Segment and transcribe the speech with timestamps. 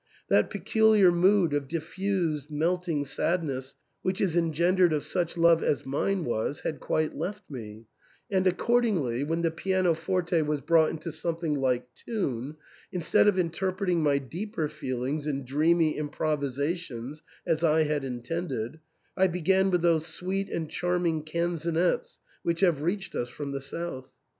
[0.29, 6.25] That peculiar mood of diffused melting sadness which is engendered of such love as mine
[6.25, 7.85] was had quite left me;
[8.31, 12.55] and ac cordingly, when the pianoforte was brought into some thing like tune,
[12.91, 18.79] instead of interpreting my deeper feel ings in dreamy improvisations, as I had intended,
[19.15, 24.09] I began with those sweet and charming canzonets which have reached us from the South.